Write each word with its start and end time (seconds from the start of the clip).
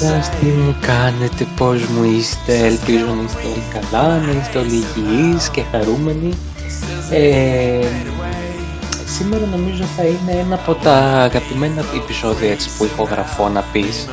Καλησπέρα 0.00 0.22
σας, 0.22 0.38
τι 0.38 0.46
μου 0.46 0.76
κάνετε, 0.80 1.46
πώς 1.56 1.86
μου 1.86 2.04
είστε, 2.04 2.66
ελπίζω 2.66 3.04
να 3.04 3.22
είστε 3.22 3.42
όλοι 3.46 3.64
καλά, 3.72 4.18
να 4.18 4.32
είστε 4.40 4.58
όλοι 4.58 4.84
υγιείς 4.96 5.48
και 5.48 5.62
χαρούμενοι. 5.70 6.32
Ε, 7.10 7.86
σήμερα 9.06 9.44
νομίζω 9.50 9.84
θα 9.96 10.02
είναι 10.02 10.40
ένα 10.40 10.54
από 10.54 10.74
τα 10.74 10.94
αγαπημένα 10.96 11.84
επεισόδια 11.94 12.50
έτσι, 12.50 12.68
που 12.78 12.84
ηχογραφώ 12.84 13.48
να 13.48 13.64
πεις, 13.72 14.08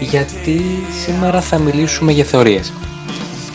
γιατί 0.00 0.60
σήμερα 1.04 1.40
θα 1.40 1.58
μιλήσουμε 1.58 2.12
για 2.12 2.24
θεωρίες. 2.24 2.72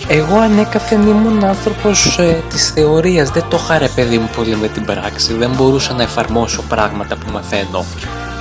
Εγώ 0.08 0.36
ανέκαθεν 0.40 1.08
ήμουν 1.08 1.44
άνθρωπος 1.44 2.18
ε, 2.18 2.44
της 2.50 2.70
θεωρίας, 2.70 3.30
δεν 3.30 3.46
το 3.50 3.60
είχα 3.64 3.78
ρε 3.78 3.90
παιδί 3.96 4.18
μου 4.18 4.30
πολύ 4.36 4.56
με 4.56 4.68
την 4.68 4.86
πράξη, 4.86 5.34
δεν 5.34 5.52
μπορούσα 5.56 5.94
να 5.94 6.04
εφαρμόσω 6.04 6.62
πράγματα 6.62 7.16
που 7.16 7.32
μαθαίνω. 7.32 7.86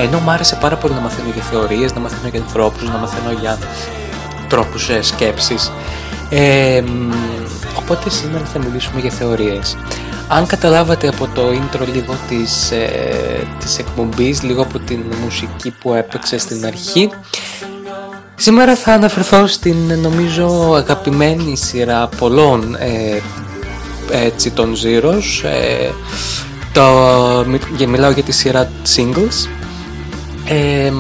Ενώ 0.01 0.19
μου 0.19 0.31
άρεσε 0.31 0.57
πάρα 0.61 0.77
πολύ 0.77 0.95
να 0.95 1.01
μαθαίνω 1.01 1.29
για 1.35 1.43
θεωρίες, 1.43 1.95
να 1.95 2.01
μαθαίνω 2.01 2.29
για 2.29 2.41
ανθρώπους, 2.41 2.83
να 2.83 2.99
μαθαίνω 2.99 3.33
για 3.41 3.59
τρόπους 4.49 4.89
ε, 4.89 5.03
σκέψης. 5.03 5.73
Ε, 6.31 6.83
οπότε 7.79 8.11
σήμερα 8.11 8.45
θα 8.45 8.59
μιλήσουμε 8.59 9.01
για 9.01 9.11
θεωρίες. 9.11 9.77
Αν 10.29 10.47
καταλάβατε 10.47 11.09
από 11.09 11.29
το 11.35 11.43
intro 11.49 11.87
λίγο 11.93 12.17
της, 12.29 12.71
ε, 12.71 13.47
της 13.59 13.79
εκπομπής, 13.79 14.43
λίγο 14.43 14.63
από 14.63 14.79
την 14.79 15.01
μουσική 15.25 15.71
που 15.71 15.95
έπαιξε 15.95 16.39
στην 16.39 16.67
αρχή, 16.67 17.11
Σήμερα 18.43 18.77
θα 18.77 18.93
αναφερθώ 18.93 19.47
στην 19.47 20.01
νομίζω 20.01 20.75
αγαπημένη 20.75 21.57
σειρά 21.57 22.09
πολλών 22.19 22.75
ε, 22.75 23.21
έτσι 24.11 24.51
των 24.51 24.75
Zeros 24.83 25.49
ε, 25.49 25.91
το, 26.73 26.83
μιλάω 27.89 28.11
για 28.11 28.23
τη 28.23 28.33
σειρά 28.33 28.71
Singles 28.97 29.49
ε, 30.53 30.93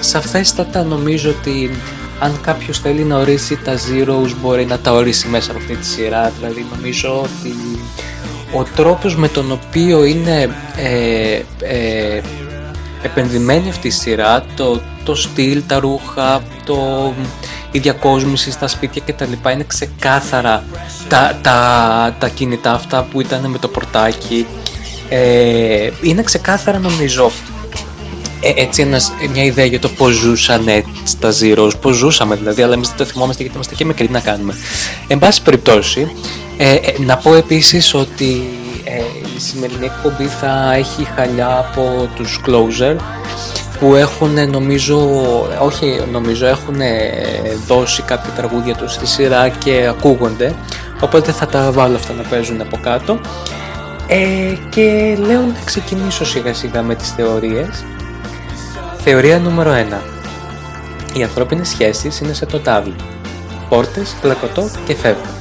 σαφέστατα 0.00 0.82
νομίζω 0.82 1.30
ότι 1.30 1.70
αν 2.18 2.40
κάποιος 2.40 2.78
θέλει 2.78 3.02
να 3.02 3.18
ορίσει 3.18 3.56
τα 3.56 3.74
Zeros 3.74 4.30
μπορεί 4.40 4.64
να 4.64 4.78
τα 4.78 4.92
ορίσει 4.92 5.28
μέσα 5.28 5.50
από 5.50 5.60
αυτή 5.60 5.74
τη 5.74 5.86
σειρά 5.86 6.32
δηλαδή 6.38 6.66
νομίζω 6.76 7.20
ότι 7.20 7.54
ο 8.54 8.62
τρόπος 8.76 9.16
με 9.16 9.28
τον 9.28 9.52
οποίο 9.52 10.04
είναι 10.04 10.50
ε, 10.76 11.40
ε, 11.60 12.20
επενδυμένη 13.02 13.68
αυτή 13.68 13.86
η 13.86 13.90
σειρά, 13.90 14.44
το, 14.56 14.80
το 15.04 15.14
στυλ, 15.14 15.62
τα 15.66 15.78
ρούχα, 15.78 16.42
το, 16.66 17.12
η 17.70 17.78
διακόσμηση 17.78 18.50
στα 18.50 18.68
σπίτια 18.68 19.02
κτλ. 19.06 19.32
Είναι 19.52 19.64
ξεκάθαρα 19.66 20.64
τα, 21.08 21.38
τα, 21.42 22.16
τα 22.18 22.28
κινητά 22.28 22.72
αυτά 22.72 23.02
που 23.02 23.20
ήταν 23.20 23.46
με 23.50 23.58
το 23.58 23.68
πορτάκι. 23.68 24.46
Ε, 25.08 25.90
είναι 26.02 26.22
ξεκάθαρα 26.22 26.78
νομίζω 26.78 27.24
ε, 27.26 27.51
έτσι 28.42 28.82
ένας, 28.82 29.12
μια 29.32 29.44
ιδέα 29.44 29.64
για 29.64 29.80
το 29.80 29.88
πώς 29.88 30.14
ζούσαν 30.14 30.68
έτσι 30.68 31.18
τα 31.18 31.32
Zeros, 31.40 31.70
πώς 31.80 31.96
ζούσαμε 31.96 32.34
δηλαδή, 32.34 32.62
αλλά 32.62 32.74
εμείς 32.74 32.88
δεν 32.88 32.96
το 32.96 33.04
θυμόμαστε 33.04 33.42
γιατί 33.42 33.56
είμαστε 33.56 33.74
και 33.74 33.84
μικροί 33.84 34.10
να 34.10 34.20
κάνουμε. 34.20 34.54
Εν 35.08 35.18
πάση 35.18 35.42
περιπτώσει, 35.42 36.12
ε, 36.56 36.74
ε, 36.74 36.80
να 36.98 37.16
πω 37.16 37.34
επίσης 37.34 37.94
ότι 37.94 38.42
ε, 38.84 39.02
η 39.36 39.40
σημερινή 39.40 39.84
εκπομπή 39.84 40.24
θα 40.24 40.74
έχει 40.74 41.08
χαλιά 41.16 41.58
από 41.58 42.08
τους 42.16 42.40
Closer 42.46 42.96
που 43.78 43.94
έχουν 43.94 44.50
νομίζω, 44.50 44.98
όχι 45.60 46.00
νομίζω, 46.12 46.46
έχουν 46.46 46.76
δώσει 47.66 48.02
κάποια 48.02 48.32
τραγούδια 48.36 48.74
τους 48.74 48.92
στη 48.92 49.06
σειρά 49.06 49.48
και 49.48 49.86
ακούγονται. 49.88 50.54
Οπότε 51.00 51.32
θα 51.32 51.46
τα 51.46 51.72
βάλω 51.72 51.96
αυτά 51.96 52.12
να 52.12 52.22
παίζουν 52.22 52.60
από 52.60 52.78
κάτω. 52.82 53.20
Ε, 54.06 54.56
και 54.68 55.16
λέω 55.20 55.40
να 55.40 55.60
ξεκινήσω 55.64 56.24
σιγά 56.24 56.54
σιγά 56.54 56.82
με 56.82 56.94
τις 56.94 57.10
θεωρίες 57.10 57.84
Θεωρία 59.04 59.38
νούμερο 59.38 59.72
1 61.14 61.16
Οι 61.16 61.22
ανθρώπινες 61.22 61.68
σχέσεις 61.68 62.20
είναι 62.20 62.32
σε 62.32 62.46
το 62.46 62.58
τάβλι 62.58 62.94
Πόρτες, 63.68 64.16
πλακωτό 64.20 64.70
και 64.86 64.94
φεύγουν 64.94 65.40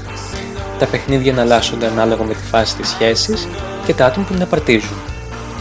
τα 0.81 0.87
παιχνίδια 0.87 1.33
να 1.33 1.41
αλλάσσονται 1.41 1.87
ανάλογα 1.87 2.23
με 2.23 2.33
τη 2.33 2.43
φάση 2.51 2.75
της 2.75 2.89
σχέσης 2.89 3.47
και 3.85 3.93
τα 3.93 4.05
άτομα 4.05 4.25
που 4.25 4.33
την 4.33 4.41
απαρτίζουν. 4.41 4.97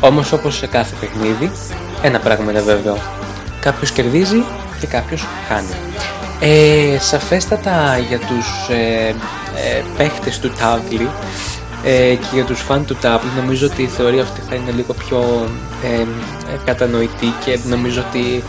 Όμως 0.01 0.33
όπως 0.33 0.57
σε 0.57 0.67
κάθε 0.67 0.95
παιχνίδι, 1.01 1.51
ένα 2.03 2.19
πράγμα 2.19 2.51
είναι 2.51 2.61
βέβαιο. 2.61 2.97
Κάποιος 3.61 3.91
κερδίζει 3.91 4.45
και 4.81 4.87
κάποιος 4.87 5.27
χάνει. 5.49 5.75
Ε, 6.41 6.99
σαφέστατα 6.99 7.99
για 8.09 8.19
τους 8.19 8.69
ε, 8.71 9.09
ε, 9.09 9.83
παίχτες 9.97 10.39
του 10.39 10.51
τάβλη 10.51 11.09
ε, 11.85 12.15
και 12.15 12.27
για 12.33 12.45
τους 12.45 12.61
φαν 12.61 12.85
του 12.87 12.95
τάβλη 12.95 13.31
νομίζω 13.37 13.67
ότι 13.67 13.83
η 13.83 13.87
θεωρία 13.87 14.23
αυτή 14.23 14.41
θα 14.41 14.55
είναι 14.55 14.71
λίγο 14.71 14.93
πιο 14.93 15.49
ε, 15.85 16.07
κατανοητή 16.65 17.35
και 17.45 17.59
νομίζω 17.69 18.05
ότι 18.09 18.43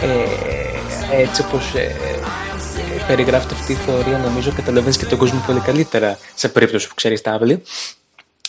ε, 0.00 1.22
έτσι 1.22 1.42
όπως 1.42 1.74
ε, 1.74 1.96
περιγράφεται 3.06 3.54
αυτή 3.54 3.72
η 3.72 3.74
θεωρία 3.86 4.18
νομίζω 4.18 4.52
καταλαβαίνεις 4.56 4.96
και 4.96 5.04
τον 5.04 5.18
κόσμο 5.18 5.42
πολύ 5.46 5.60
καλύτερα 5.60 6.18
σε 6.34 6.48
περίπτωση 6.48 6.88
που 6.88 6.94
ξέρεις 6.94 7.20
τάβλη. 7.20 7.62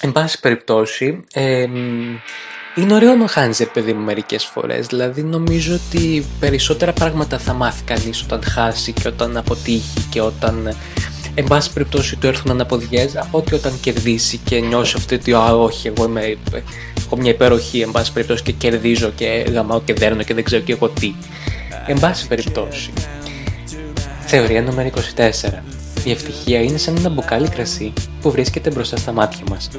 Εν 0.01 0.11
πάση 0.11 0.39
περιπτώσει, 0.39 1.23
ε, 1.33 1.65
είναι 2.75 2.93
ωραίο 2.93 3.15
να 3.15 3.27
χάνεις 3.27 3.67
παιδί 3.73 3.93
μου 3.93 4.03
μερικές 4.03 4.45
φορές, 4.45 4.87
δηλαδή 4.87 5.23
νομίζω 5.23 5.73
ότι 5.73 6.25
περισσότερα 6.39 6.93
πράγματα 6.93 7.37
θα 7.37 7.53
μάθει 7.53 7.83
κανείς 7.83 8.21
όταν 8.21 8.43
χάσει 8.43 8.91
και 8.91 9.07
όταν 9.07 9.37
αποτύχει 9.37 10.05
και 10.09 10.21
όταν 10.21 10.75
εν 11.35 11.43
πάση 11.43 11.73
περιπτώσει 11.73 12.15
του 12.15 12.27
έρθουν 12.27 12.51
αναποδιές 12.51 13.17
από 13.17 13.37
ότι 13.37 13.53
όταν 13.55 13.79
κερδίσει 13.81 14.37
και 14.43 14.59
νιώσει 14.59 14.93
αυτή 14.97 15.15
ότι 15.15 15.33
«Α, 15.33 15.55
όχι, 15.55 15.87
εγώ 15.87 16.05
είμαι, 16.05 16.37
έχω 16.97 17.17
μια 17.17 17.31
υπεροχή, 17.31 17.79
εν 17.79 17.91
πάση 17.91 18.13
περιπτώσει 18.13 18.43
και 18.43 18.51
κερδίζω 18.51 19.11
και 19.15 19.45
γαμάω 19.51 19.81
και 19.81 19.93
δέρνω 19.93 20.23
και 20.23 20.33
δεν 20.33 20.43
ξέρω 20.43 20.61
και 20.61 20.71
εγώ 20.73 20.89
τι». 20.89 21.13
Εν 21.87 21.99
πάση 21.99 22.27
περιπτώσει, 22.27 22.91
Θεωρία 24.27 24.61
νούμερο 24.61 24.89
24. 25.15 25.49
Η 26.03 26.11
ευτυχία 26.11 26.61
είναι 26.61 26.77
σαν 26.77 26.95
ένα 26.95 27.09
μπουκάλι 27.09 27.49
κρασί 27.49 27.93
που 28.21 28.31
βρίσκεται 28.31 28.69
μπροστά 28.69 28.97
στα 28.97 29.11
μάτια 29.11 29.43
μας. 29.49 29.69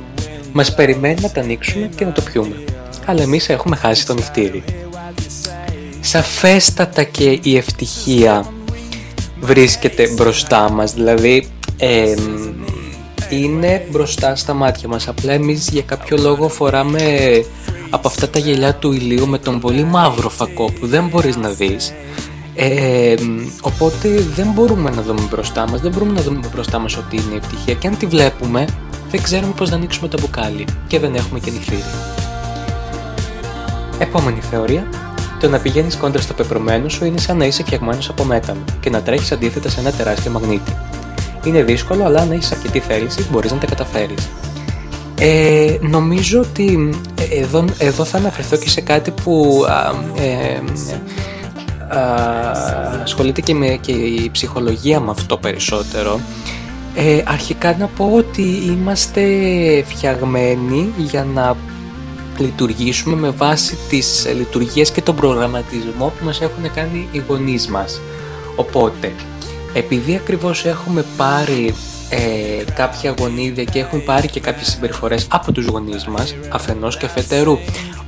Μας 0.53 0.75
περιμένει 0.75 1.21
να 1.21 1.31
τα 1.31 1.41
ανοίξουμε 1.41 1.91
και 1.97 2.05
να 2.05 2.13
το 2.13 2.23
πιούμε. 2.23 2.65
Αλλά 3.05 3.23
εμείς 3.23 3.49
έχουμε 3.49 3.77
χάσει 3.77 4.07
το 4.07 4.15
νυχτήρι. 4.15 4.65
Σαφέστατα 6.01 7.03
και 7.03 7.39
η 7.43 7.57
ευτυχία 7.57 8.53
βρίσκεται 9.47 10.09
μπροστά 10.09 10.71
μας, 10.71 10.95
δηλαδή 10.95 11.49
είναι 13.31 13.87
μπροστά 13.91 14.37
στα 14.37 14.55
μάτια 14.55 14.89
μας. 14.89 15.09
Απλά 15.09 15.33
εμείς 15.33 15.69
για 15.73 15.83
κάποιο 15.83 16.17
λόγο 16.17 16.49
φοράμε 16.49 17.01
από 17.91 18.09
αυτά 18.09 18.29
τα 18.29 18.39
γελιά 18.39 18.75
του 18.75 18.93
ηλίου 18.93 19.27
με 19.27 19.39
τον 19.39 19.61
πολύ 19.61 19.85
μαύρο 19.85 20.29
φακό 20.29 20.73
που 20.81 20.87
δεν 20.87 21.09
μπορείς 21.09 21.37
να 21.37 21.49
δεις 21.49 21.95
ε, 22.59 23.15
οπότε 23.61 24.09
δεν 24.35 24.51
μπορούμε 24.55 24.91
να 24.91 25.03
δούμε 25.03 25.21
μπροστά 25.31 25.69
μας, 25.69 25.81
δεν 25.81 25.93
μπορούμε 25.93 26.13
να 26.13 26.23
δούμε 26.23 26.41
μπροστά 26.53 26.79
μας 26.79 26.97
ότι 26.97 27.17
είναι 27.17 27.37
ευτυχία 27.37 27.75
και 27.75 27.87
αν 27.87 27.97
τη 27.97 28.07
βλέπουμε 28.07 28.65
δεν 29.11 29.23
ξέρουμε 29.23 29.53
πώς 29.57 29.71
να 29.71 29.77
ανοίξουμε 29.77 30.09
το 30.09 30.19
μπουκάλι 30.21 30.65
και 30.87 30.99
δεν 30.99 31.15
έχουμε 31.15 31.39
και 31.39 31.51
νυχτήρι. 31.51 31.83
Επόμενη 33.99 34.41
θεωρία. 34.51 34.87
Το 35.41 35.49
να 35.49 35.59
πηγαίνεις 35.59 35.97
κόντρα 35.97 36.23
στο 36.23 36.35
πεπρωμένο 36.35 36.89
σου 36.89 37.05
είναι 37.05 37.19
σαν 37.19 37.37
να 37.37 37.45
είσαι 37.45 37.63
φτιαγμένος 37.63 38.09
από 38.09 38.25
μέταλλο 38.25 38.65
και 38.81 38.91
να 38.91 39.03
τρέχεις 39.03 39.33
αντίθετα 39.33 39.69
σε 39.69 39.81
ένα 39.81 39.91
τεράστιο 39.91 40.31
μαγνήτη. 40.31 40.73
Είναι 41.45 41.63
δύσκολο, 41.63 42.05
αλλά 42.05 42.21
αν 42.21 42.31
έχεις 42.31 42.53
αρκετή 42.53 42.81
θέληση, 42.81 43.27
μπορείς 43.31 43.53
να 43.53 43.59
τα 43.59 43.67
καταφέρεις. 43.67 44.29
Ε, 45.19 45.77
νομίζω 45.81 46.41
ότι 46.41 46.91
ε, 47.21 47.41
εδώ, 47.41 47.65
εδώ 47.79 48.05
θα 48.05 48.19
αναφερθώ 48.19 48.57
και 48.57 48.69
σε 48.69 48.81
κάτι 48.81 49.11
που 49.11 49.65
ε, 50.17 50.61
ασχολείται 53.03 53.41
και, 53.41 53.55
με, 53.55 53.79
και 53.81 53.93
η 53.93 54.31
ψυχολογία 54.33 55.01
με 55.01 55.11
αυτό 55.11 55.37
περισσότερο 55.37 56.21
ε, 56.95 57.23
αρχικά 57.27 57.77
να 57.79 57.87
πω 57.87 58.13
ότι 58.17 58.43
είμαστε 58.43 59.23
φτιαγμένοι 59.87 60.93
για 60.97 61.27
να 61.35 61.57
λειτουργήσουμε 62.39 63.17
με 63.17 63.31
βάση 63.31 63.77
τις 63.89 64.27
λειτουργίες 64.37 64.91
και 64.91 65.03
τον 65.03 65.17
προγραμματισμό 65.17 66.13
που 66.19 66.25
μας 66.25 66.41
έχουν 66.41 66.73
κάνει 66.75 67.09
οι 67.13 67.23
γονείς 67.29 67.67
μας. 67.69 68.01
Οπότε, 68.57 69.13
επειδή 69.73 70.15
ακριβώς 70.15 70.65
έχουμε 70.65 71.05
πάρει 71.17 71.75
ε, 72.11 72.73
κάποια 72.75 73.15
γονίδια 73.19 73.65
και 73.65 73.79
έχουν 73.79 74.05
πάρει 74.05 74.29
και 74.29 74.41
κάποιες 74.41 74.69
συμπεριφορές 74.69 75.27
από 75.31 75.53
τους 75.53 75.67
γονείς 75.67 76.07
μας, 76.07 76.35
αφενός 76.49 76.97
και 76.97 77.07
αφετέρου, 77.07 77.59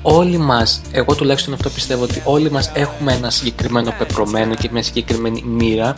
όλοι 0.02 0.38
μας, 0.38 0.80
εγώ 0.92 1.14
τουλάχιστον 1.14 1.54
αυτό 1.54 1.70
πιστεύω 1.70 2.02
ότι 2.02 2.22
όλοι 2.24 2.50
μας 2.50 2.70
έχουμε 2.74 3.12
ένα 3.12 3.30
συγκεκριμένο 3.30 3.94
πεπρωμένο 3.98 4.54
και 4.54 4.68
μια 4.72 4.82
συγκεκριμένη 4.82 5.42
μοίρα 5.46 5.94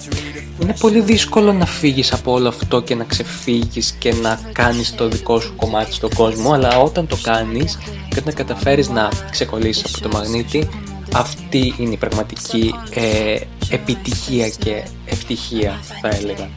είναι 0.62 0.74
πολύ 0.80 1.00
δύσκολο 1.00 1.52
να 1.52 1.66
φύγεις 1.66 2.12
από 2.12 2.32
όλο 2.32 2.48
αυτό 2.48 2.80
και 2.80 2.94
να 2.94 3.04
ξεφύγεις 3.04 3.94
και 3.98 4.14
να 4.14 4.40
κάνεις 4.52 4.94
το 4.94 5.08
δικό 5.08 5.40
σου 5.40 5.56
κομμάτι 5.56 5.92
στον 5.92 6.14
κόσμο 6.14 6.52
αλλά 6.52 6.78
όταν 6.78 7.06
το 7.06 7.16
κάνεις 7.22 7.78
και 8.08 8.16
όταν 8.18 8.34
καταφέρεις 8.34 8.88
να 8.88 9.08
ξεκολλήσεις 9.30 9.84
από 9.84 10.08
το 10.08 10.16
μαγνήτη 10.18 10.68
αυτή 11.14 11.74
είναι 11.78 11.92
η 11.92 11.96
πραγματική 11.96 12.74
ε, 12.90 13.36
επιτυχία 13.70 14.48
και 14.48 14.84
ευτυχία 15.06 15.80
θα 16.02 16.08
έλεγα. 16.08 16.48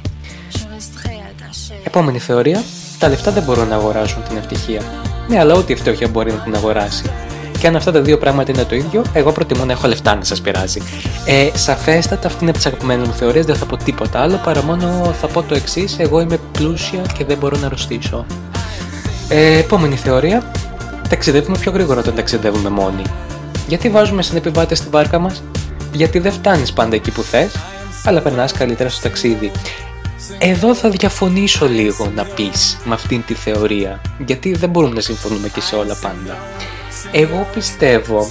Επόμενη 1.84 2.20
θεωρία, 2.20 2.64
τα 3.00 3.10
λεφτά 3.10 3.32
δεν 3.32 3.44
μπορούν 3.44 3.68
να 3.68 3.76
αγοράσουν 3.76 4.24
την 4.24 4.38
ευτυχία. 4.38 4.82
Ναι, 5.28 5.40
αλλά 5.40 5.54
ό,τι 5.54 5.76
φτώχεια 5.76 6.08
μπορεί 6.08 6.32
να 6.32 6.38
την 6.38 6.56
αγοράσει 6.56 7.04
Και 7.63 7.69
αν 7.69 7.75
αυτά 7.75 7.92
τα 7.92 8.01
δύο 8.01 8.18
πράγματα 8.18 8.51
είναι 8.51 8.63
το 8.63 8.75
ίδιο, 8.75 9.04
εγώ 9.13 9.31
προτιμώ 9.31 9.65
να 9.65 9.71
έχω 9.71 9.88
λεφτά 9.88 10.15
να 10.15 10.24
σας 10.24 10.42
πειράζει. 10.42 10.81
Ε, 11.25 11.50
σαφέστατα, 11.54 12.27
αυτή 12.27 12.38
είναι 12.42 12.50
από 12.50 12.57
τις 12.57 12.68
αγαπημένες 12.68 13.07
μου 13.07 13.13
θεωρίες, 13.13 13.45
δεν 13.45 13.56
θα 13.56 13.65
πω 13.65 13.77
τίποτα 13.77 14.21
άλλο 14.21 14.39
παρά 14.44 14.63
μόνο 14.63 15.13
θα 15.21 15.27
πω 15.27 15.42
το 15.42 15.56
εξής: 15.56 16.00
Εγώ 16.00 16.19
είμαι 16.19 16.39
πλούσια 16.51 17.01
και 17.18 17.25
δεν 17.25 17.38
μπορώ 17.38 17.57
να 17.57 17.65
αρρωστήσω. 17.65 18.25
Ε, 19.30 19.57
επόμενη 19.57 19.95
θεωρία. 19.95 20.51
Ταξιδεύουμε 21.10 21.57
πιο 21.57 21.71
γρήγορα 21.71 22.00
όταν 22.00 22.15
ταξιδεύουμε 22.15 22.69
μόνοι. 22.69 23.01
Γιατί 23.68 23.89
βάζουμε 23.89 24.21
συνεπιβάτε 24.21 24.75
στην 24.75 24.92
βάρκα 24.92 25.19
μας, 25.19 25.44
Γιατί 25.94 26.19
δεν 26.19 26.31
φτάνεις 26.31 26.74
πάντα 26.74 26.95
εκεί 26.95 27.12
που 27.12 27.21
θες, 27.21 27.51
αλλά 28.06 28.21
περνάς 28.21 28.51
καλύτερα 28.51 28.89
στο 28.89 29.01
ταξίδι. 29.01 29.51
Εδώ 30.38 30.75
θα 30.75 30.89
διαφωνήσω 30.89 31.68
λίγο 31.68 32.12
να 32.16 32.24
πεις 32.24 32.77
με 32.83 32.94
αυτήν 32.94 33.24
τη 33.25 33.33
θεωρία, 33.33 34.01
γιατί 34.25 34.54
δεν 34.54 34.69
μπορούμε 34.69 34.94
να 34.94 35.01
συμφωνούμε 35.01 35.48
και 35.48 35.62
σε 35.62 35.75
όλα 35.75 35.98
πάντα. 36.01 36.38
Εγώ 37.12 37.48
πιστεύω 37.54 38.28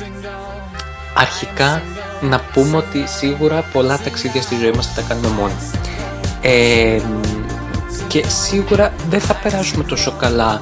αρχικά 1.15 1.83
να 2.21 2.41
πούμε 2.41 2.77
ότι 2.77 3.05
σίγουρα 3.07 3.65
πολλά 3.73 3.99
ταξίδια 3.99 4.43
στη 4.43 4.57
ζωή 4.57 4.71
μας 4.71 4.87
θα 4.87 5.01
τα 5.01 5.09
κάνουμε 5.09 5.29
μόνοι. 5.29 5.53
Ε, 6.41 7.01
και 8.09 8.25
σίγουρα 8.29 8.93
δεν 9.09 9.21
θα 9.21 9.35
περάσουμε 9.35 9.85
τόσο 9.85 10.13
καλά 10.19 10.61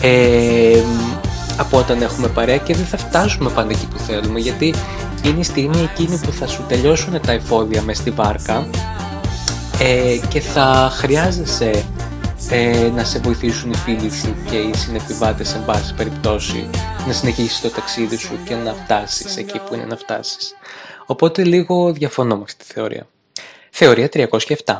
ε, 0.00 0.82
από 1.56 1.78
όταν 1.78 2.02
έχουμε 2.02 2.28
παρέα 2.28 2.56
και 2.56 2.74
δεν 2.74 2.84
θα 2.84 2.96
φτάσουμε 2.96 3.50
πάντα 3.50 3.70
εκεί 3.70 3.86
που 3.86 3.98
θέλουμε 3.98 4.38
γιατί 4.40 4.74
είναι 5.24 5.40
η 5.40 5.42
στιγμή 5.42 5.88
εκείνη 5.92 6.18
που 6.18 6.32
θα 6.32 6.46
σου 6.46 6.64
τελειώσουν 6.68 7.20
τα 7.20 7.32
εφόδια 7.32 7.82
μες 7.82 7.96
στη 7.96 8.10
βάρκα 8.10 8.66
ε, 9.78 10.16
και 10.28 10.40
θα 10.40 10.90
χρειάζεσαι 10.92 11.84
ε, 12.48 12.90
να 12.94 13.04
σε 13.04 13.18
βοηθήσουν 13.18 13.70
οι 13.70 13.76
φίλοι 13.76 14.10
σου 14.10 14.34
και 14.50 14.56
οι 14.56 14.74
συνεπιβάτες 14.76 15.48
σε 15.48 15.62
πάση 15.66 15.94
περιπτώσει 15.94 16.70
να 17.06 17.12
συνεχίσεις 17.12 17.60
το 17.60 17.68
ταξίδι 17.68 18.16
σου 18.16 18.38
και 18.44 18.54
να 18.54 18.74
φτάσεις 18.74 19.36
εκεί 19.36 19.58
που 19.58 19.74
είναι 19.74 19.84
να 19.84 19.96
φτάσεις. 19.96 20.54
Οπότε 21.06 21.44
λίγο 21.44 21.92
διαφωνώ 21.92 22.36
με 22.36 22.42
αυτή 22.42 22.64
τη 22.64 22.72
θεωρία. 22.72 23.06
Θεωρία 23.70 24.08
307. 24.64 24.78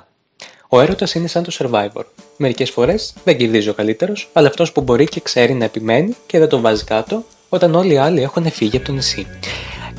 Ο 0.68 0.80
έρωτας 0.80 1.14
είναι 1.14 1.26
σαν 1.26 1.42
το 1.42 1.52
survivor. 1.58 2.04
Μερικές 2.36 2.70
φορές 2.70 3.14
δεν 3.24 3.36
κερδίζει 3.36 3.68
ο 3.68 3.74
καλύτερος, 3.74 4.30
αλλά 4.32 4.48
αυτός 4.48 4.72
που 4.72 4.80
μπορεί 4.80 5.04
και 5.04 5.20
ξέρει 5.20 5.54
να 5.54 5.64
επιμένει 5.64 6.16
και 6.26 6.38
δεν 6.38 6.48
το 6.48 6.60
βάζει 6.60 6.84
κάτω 6.84 7.24
όταν 7.48 7.74
όλοι 7.74 7.92
οι 7.92 7.98
άλλοι 7.98 8.22
έχουν 8.22 8.50
φύγει 8.50 8.76
από 8.76 8.86
το 8.86 8.92
νησί. 8.92 9.26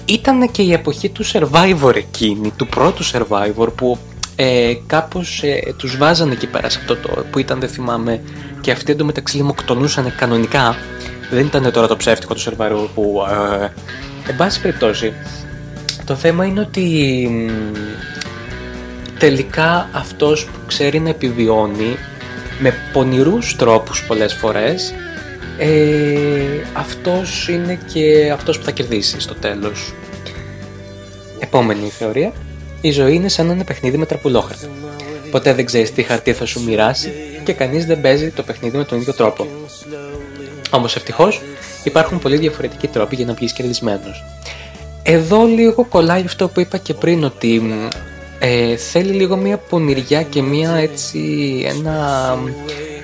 Ήταν 0.06 0.52
και 0.52 0.62
η 0.62 0.74
εποχή 0.74 1.10
του 1.10 1.26
survivor 1.26 1.96
εκείνη, 1.96 2.52
του 2.58 2.68
πρώτου 2.68 3.06
survivor 3.06 3.68
που 3.76 3.98
ε, 4.36 4.74
κάπως 4.88 5.44
ε, 5.44 5.74
τους 5.78 5.98
βάζανε 5.98 6.34
εκεί 6.34 6.48
πέρα 6.48 6.70
σε 6.70 6.80
αυτό 6.80 6.96
το 6.96 7.26
που 7.32 7.40
ήταν 7.40 7.60
δεν 7.60 7.70
θυμάμαι 7.70 8.22
και 8.62 8.72
αυτοί 8.72 8.92
εντωμεταξύ 8.92 9.36
λιμοκτονούσαν 9.36 10.16
κανονικά 10.16 10.76
δεν 11.34 11.46
ήταν 11.46 11.72
τώρα 11.72 11.88
το 11.88 11.96
ψεύτικο 11.96 12.34
του 12.34 12.40
σερβαρού 12.40 12.90
που 12.96 13.24
ε, 13.62 13.72
εν 14.30 14.36
πάση 14.36 14.62
περιπτώσει 14.62 15.14
το 16.06 16.16
θέμα 16.16 16.46
είναι 16.46 16.60
ότι 16.60 17.52
τελικά 19.20 19.90
αυτός 19.94 20.46
που 20.46 20.60
ξέρει 20.68 21.00
να 21.00 21.10
επιβιώνει 21.10 21.98
με 22.60 22.74
πονηρούς 22.94 23.56
τρόπους 23.56 24.06
πολλές 24.06 24.34
φορές 24.34 24.94
ε, 25.58 25.70
αυτός 26.74 27.48
είναι 27.48 27.80
και 27.94 28.32
αυτός 28.34 28.60
που 28.60 28.66
θα 28.66 28.72
κερδίσει 28.72 29.20
στο 29.20 29.34
τέλος. 29.34 29.94
Επόμενη 31.40 31.90
θεωρία 31.90 32.32
η 32.82 32.92
ζωή 32.92 33.14
είναι 33.14 33.30
σαν 33.30 33.50
ένα 33.50 33.64
παιχνίδι 33.64 33.98
με 33.98 34.06
τραπουλόχαρτα. 34.06 34.68
Ποτέ 35.32 35.54
δεν 35.54 35.66
ξέρεις 35.66 35.92
τι 35.94 36.04
χαρτί 36.04 36.34
θα 36.34 36.46
σου 36.46 36.64
μοιράσει 36.64 37.12
και 37.44 37.54
κανείς 37.54 37.86
δεν 37.86 38.02
παίζει 38.02 38.30
το 38.30 38.44
παιχνίδι 38.44 38.78
με 38.78 38.84
τον 38.84 39.00
ίδιο 39.00 39.14
τρόπο. 39.14 39.48
Όμως 40.74 40.96
ευτυχώς 40.96 41.42
υπάρχουν 41.84 42.20
πολύ 42.20 42.38
διαφορετικοί 42.38 42.88
τρόποι 42.88 43.16
για 43.16 43.26
να 43.26 43.34
βγεις 43.34 43.54
κερδισμένος. 43.54 44.24
Εδώ 45.04 45.46
λίγο 45.46 45.84
κολλάει 45.86 46.24
αυτό 46.26 46.48
που 46.48 46.60
είπα 46.60 46.78
και 46.78 46.94
πριν 46.94 47.24
ότι 47.24 47.62
ε, 48.40 48.76
θέλει 48.76 49.12
λίγο 49.12 49.36
μια 49.36 49.58
πονηριά 49.58 50.24
και 50.24 50.42
μια 50.42 50.74
έτσι 50.76 51.20
ένα, 51.66 52.38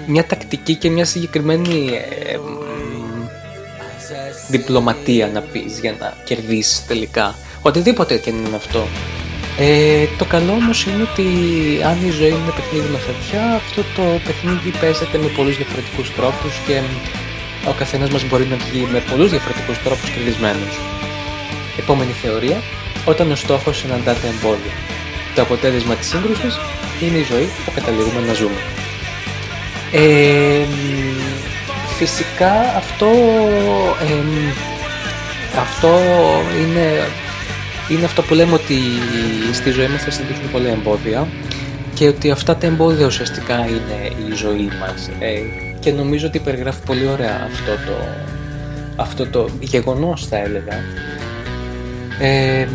μια 0.07 0.25
τακτική 0.25 0.75
και 0.75 0.89
μια 0.89 1.06
συγκεκριμένη 1.06 1.89
ε, 2.31 2.38
διπλωματία 4.50 5.27
να 5.27 5.42
πεις 5.42 5.80
για 5.80 5.95
να 6.00 6.13
κερδίσεις 6.24 6.86
τελικά 6.86 7.36
οτιδήποτε 7.62 8.18
και 8.18 8.30
είναι 8.30 8.56
αυτό 8.56 8.88
ε, 9.60 10.06
το 10.18 10.25
καλό 10.25 10.51
όμως 10.51 10.86
είναι 10.86 11.07
ότι 11.12 11.24
αν 11.83 11.98
η 12.07 12.12
ζωή 12.12 12.30
είναι 12.30 12.54
παιχνίδι 12.56 12.89
με 12.92 12.98
χαρτιά, 12.98 13.54
αυτό 13.56 13.81
το 13.95 14.04
παιχνίδι 14.25 14.77
παίζεται 14.80 15.18
με 15.18 15.27
πολλούς 15.36 15.57
διαφορετικούς 15.57 16.16
τρόπους 16.16 16.54
και 16.68 16.81
ο 17.69 17.74
καθένας 17.77 18.10
μας 18.10 18.24
μπορεί 18.27 18.45
να 18.45 18.56
βγει 18.56 18.88
με 18.92 19.00
πολλούς 19.10 19.30
διαφορετικούς 19.30 19.77
τρόπους 19.83 20.10
κερδισμένος. 20.10 20.80
Επόμενη 21.77 22.12
θεωρία, 22.12 22.57
όταν 23.06 23.31
ο 23.31 23.36
στόχος 23.36 23.77
συναντάται 23.77 24.27
εμπόδια. 24.27 24.75
Το 25.36 25.42
αποτέλεσμα 25.42 25.95
της 25.95 26.07
σύγκρουσης 26.07 26.60
είναι 27.01 27.18
η 27.18 27.25
ζωή 27.31 27.50
που 27.66 27.71
καταλήγουμε 27.75 28.19
να 28.27 28.33
ζούμε. 28.33 28.62
Ε, 29.92 30.66
φυσικά 31.98 32.54
αυτό, 32.77 33.10
ε, 34.01 34.54
αυτό 35.60 35.89
είναι 36.62 37.07
είναι 37.89 38.06
αυτό 38.06 38.21
που 38.21 38.33
λέμε 38.33 38.54
ότι 38.54 38.77
στη 39.54 39.69
ζωή 39.69 39.88
μας 39.88 40.04
θα 40.04 40.12
συνδυάσουν 40.12 40.51
πολλά 40.51 40.69
εμπόδια 40.69 41.27
και 41.94 42.07
ότι 42.07 42.31
αυτά 42.31 42.56
τα 42.56 42.68
εμπόδια 42.68 43.06
ουσιαστικά 43.06 43.56
είναι 43.68 44.30
η 44.30 44.36
ζωή 44.36 44.69
μας 44.80 45.10
ε, 45.19 45.69
και 45.80 45.92
νομίζω 45.92 46.28
ότι 46.28 46.40
περιγράφει 46.40 46.81
πολύ 46.86 47.08
ωραία 47.08 47.48
αυτό 47.52 47.72
το, 47.72 48.08
αυτό 48.96 49.28
το 49.28 49.50
γεγονός 49.60 50.28
θα 50.28 50.38
έλεγα. 50.38 50.84
Ε, 52.20 52.68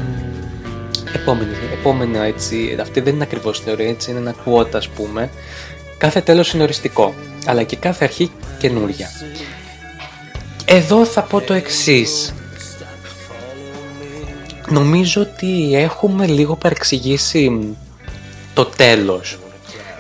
επόμενη, 1.15 1.51
επόμενο 1.73 2.23
έτσι, 2.23 2.77
αυτή 2.81 3.01
δεν 3.01 3.15
είναι 3.15 3.25
ακριβώς 3.25 3.61
θεωρία, 3.61 3.89
έτσι 3.89 4.11
είναι 4.11 4.21
ένα 4.21 4.35
quote 4.45 4.75
ας 4.75 4.89
πούμε. 4.89 5.31
Κάθε 5.99 6.21
τέλος 6.21 6.53
είναι 6.53 6.63
οριστικό 6.63 7.15
αλλά 7.47 7.63
και 7.63 7.77
κάθε 7.77 8.05
αρχή 8.05 8.31
καινούρια. 8.59 9.11
Εδώ 10.65 11.05
θα 11.05 11.23
πω 11.23 11.41
το 11.41 11.53
εξής. 11.53 12.35
Νομίζω 14.69 15.21
ότι 15.21 15.75
έχουμε 15.75 16.27
λίγο 16.27 16.57
παρεξηγήσει 16.57 17.77
το 18.55 18.65
τέλος 18.65 19.39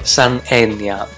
σαν 0.02 0.42
έννοια. 0.48 1.08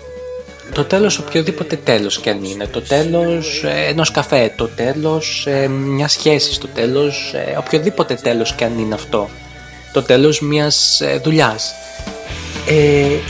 Το 0.73 0.85
τέλος 0.85 1.19
οποιοδήποτε 1.19 1.77
τέλος 1.77 2.19
και 2.19 2.31
αν 2.31 2.45
είναι. 2.45 2.67
Το 2.67 2.83
τέλος 2.83 3.63
ε, 3.65 3.89
ενός 3.89 4.11
καφέ, 4.11 4.53
το 4.57 4.69
τέλος 4.69 5.47
ε, 5.47 5.69
μιας 5.69 6.13
σχέσης, 6.13 6.59
το 6.59 6.69
τέλος 6.69 7.33
ε, 7.35 7.57
οποιοδήποτε 7.59 8.15
τέλος 8.15 8.55
και 8.55 8.65
αν 8.65 8.79
είναι 8.79 8.95
αυτό. 8.95 9.29
Το 9.93 10.03
τέλος 10.03 10.41
μιας 10.41 11.03
δουλειάς. 11.23 11.75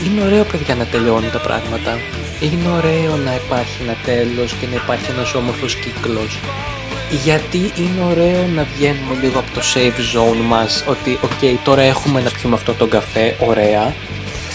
είναι 0.05 0.21
ωραίο 0.25 0.43
παιδιά 0.43 0.75
να 0.75 0.85
τελειώνουν 0.85 1.31
τα 1.31 1.39
πράγματα. 1.39 1.99
Είναι 2.41 2.69
ωραίο 2.77 3.15
να 3.15 3.35
υπάρχει 3.35 3.83
ένα 3.83 3.95
τέλος 4.05 4.53
και 4.53 4.67
να 4.67 4.75
υπάρχει 4.75 5.11
ένας 5.11 5.33
όμορφος 5.33 5.75
κύκλος 5.75 6.39
γιατί 7.23 7.57
είναι 7.57 8.03
ωραίο 8.09 8.47
να 8.55 8.67
βγαίνουμε 8.75 9.15
λίγο 9.21 9.39
από 9.39 9.51
το 9.53 9.61
safe 9.73 10.17
zone 10.17 10.41
μας 10.47 10.83
ότι 10.87 11.19
ok 11.23 11.55
τώρα 11.63 11.81
έχουμε 11.81 12.21
να 12.21 12.29
πιούμε 12.29 12.55
αυτό 12.55 12.73
τον 12.73 12.89
καφέ, 12.89 13.35
ωραία 13.39 13.93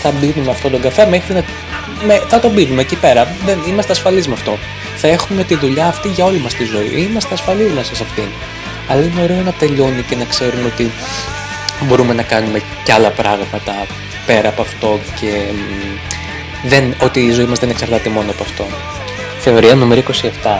θα 0.02 0.10
μπίνουμε 0.10 0.50
αυτό 0.50 0.68
τον 0.68 0.80
καφέ 0.80 1.06
μέχρι 1.06 1.34
να... 1.34 1.44
Με, 2.06 2.22
θα 2.28 2.40
τον 2.40 2.54
πίνουμε 2.54 2.80
εκεί 2.80 2.96
πέρα, 2.96 3.36
δεν 3.44 3.58
είμαστε 3.68 3.92
ασφαλείς 3.92 4.28
με 4.28 4.34
αυτό 4.34 4.58
θα 4.96 5.08
έχουμε 5.08 5.44
τη 5.44 5.54
δουλειά 5.54 5.86
αυτή 5.86 6.08
για 6.08 6.24
όλη 6.24 6.38
μας 6.38 6.54
τη 6.54 6.64
ζωή, 6.64 7.06
είμαστε 7.10 7.34
ασφαλείς 7.34 7.72
μέσα 7.72 7.94
σε 7.94 8.02
αυτήν 8.02 8.28
αλλά 8.88 9.02
είναι 9.02 9.22
ωραίο 9.22 9.42
να 9.42 9.52
τελειώνει 9.52 10.02
και 10.02 10.16
να 10.16 10.24
ξέρουμε 10.24 10.66
ότι 10.66 10.90
μπορούμε 11.84 12.14
να 12.14 12.22
κάνουμε 12.22 12.62
κι 12.84 12.92
άλλα 12.92 13.10
πράγματα 13.10 13.86
πέρα 14.26 14.48
από 14.48 14.62
αυτό 14.62 15.00
και 15.20 15.30
δεν, 16.64 16.94
ότι 17.02 17.20
η 17.20 17.30
ζωή 17.30 17.44
μας 17.44 17.58
δεν 17.58 17.70
εξαρτάται 17.70 18.08
μόνο 18.08 18.30
από 18.30 18.42
αυτό. 18.42 18.66
Θεωρία 19.38 19.74
νούμερο 19.74 20.02
27 20.42 20.58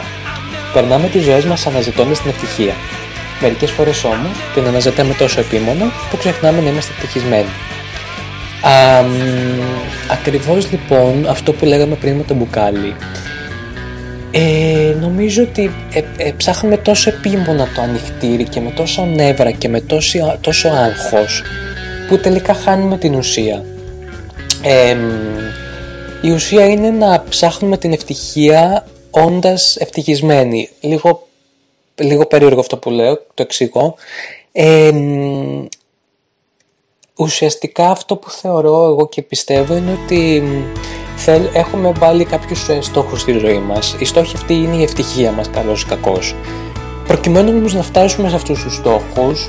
Περνάμε 0.73 1.09
τις 1.09 1.25
ζωές 1.25 1.45
μας 1.45 1.67
αναζητώντας 1.67 2.21
την 2.21 2.31
ευτυχία. 2.31 2.75
Μερικές 3.41 3.71
φορές 3.71 4.05
όμως 4.05 4.37
την 4.55 4.67
αναζητάμε 4.67 5.15
τόσο 5.15 5.41
επίμονα 5.41 5.93
που 6.11 6.17
ξεχνάμε 6.17 6.61
να 6.61 6.69
είμαστε 6.69 6.93
ευτυχισμένοι. 6.93 7.49
Α, 8.63 9.05
ακριβώς 10.11 10.71
λοιπόν 10.71 11.27
αυτό 11.29 11.53
που 11.53 11.65
λέγαμε 11.65 11.95
πριν 11.95 12.17
με 12.17 12.23
το 12.23 12.35
μπουκάλι 12.35 12.95
ε, 14.35 14.97
νομίζω 15.01 15.43
ότι 15.43 15.71
ε, 15.93 16.03
ε, 16.17 16.33
ψάχνουμε 16.37 16.77
τόσο 16.77 17.11
επίμονα 17.11 17.69
το 17.75 17.81
ανοιχτήρι 17.81 18.45
και 18.45 18.61
με 18.61 18.71
τόσο 18.71 19.05
νεύρα 19.05 19.51
και 19.51 19.69
με 19.69 19.81
τόσο, 19.81 20.39
τόσο 20.41 20.69
άγχος 20.69 21.43
που 22.09 22.19
τελικά 22.19 22.55
χάνουμε 22.55 22.99
την 22.99 23.15
ουσία. 23.15 23.65
η 26.23 26.31
ουσία 26.31 26.67
είναι 26.67 26.91
να 26.91 27.25
ψάχνουμε 27.29 27.77
την 27.77 27.93
ευτυχία 27.93 28.87
όντας 29.11 29.77
ευτυχισμένοι. 29.77 30.69
Λίγο, 30.81 31.29
λίγο 31.95 32.27
περίεργο 32.27 32.61
αυτό 32.61 32.77
που 32.77 32.91
λέω, 32.91 33.15
το 33.35 33.43
εξηγώ. 33.43 33.95
Ουσιαστικά 37.17 37.91
αυτό 37.91 38.17
που 38.17 38.31
θεωρώ 38.31 38.85
εγώ 38.85 39.09
και 39.09 39.23
πιστεύω 39.23 39.77
είναι 39.77 39.99
ότι 40.05 40.43
θέλ, 41.17 41.43
έχουμε 41.53 41.93
βάλει 41.99 42.25
κάποιους 42.25 42.69
ε, 42.69 42.81
στόχους 42.81 43.21
στη 43.21 43.33
ζωή 43.33 43.59
μας. 43.59 43.97
Η 43.99 44.05
στόχη 44.05 44.37
αυτή 44.37 44.55
είναι 44.55 44.77
η 44.77 44.83
ευτυχία 44.83 45.33
μας, 45.33 45.51
καλός 45.51 45.83
ή 45.83 45.87
κακός. 45.87 46.37
Προκειμένου 47.07 47.53
όμως 47.57 47.75
να 47.75 47.83
φτάσουμε 47.83 48.29
σε 48.29 48.35
αυτούς 48.35 48.63
τους 48.63 48.75
στόχους, 48.75 49.49